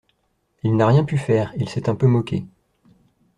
Il 0.63 0.75
n'a 0.75 0.87
rien 0.87 1.03
pu 1.03 1.15
faire, 1.15 1.53
il 1.57 1.69
s'est 1.69 1.87
un 1.87 1.93
peu 1.93 2.07
moqué. 2.07 2.47